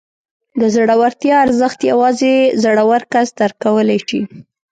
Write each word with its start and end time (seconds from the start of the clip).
د 0.61 0.61
زړورتیا 0.75 1.35
ارزښت 1.45 1.79
یوازې 1.91 2.33
زړور 2.63 3.01
کس 3.13 3.27
درک 3.39 3.55
کولی 3.65 3.99
شي. 4.07 4.21